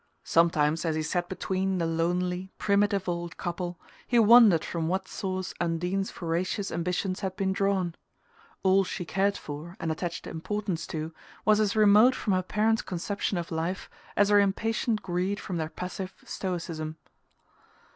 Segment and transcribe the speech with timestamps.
[0.23, 5.53] Sometimes, as he sat between the lonely primitive old couple, he wondered from what source
[5.61, 7.93] Undine's voracious ambitions had been drawn:
[8.63, 11.13] all she cared for, and attached importance to,
[11.45, 15.69] was as remote from her parents' conception of life as her impatient greed from their
[15.69, 16.97] passive stoicism.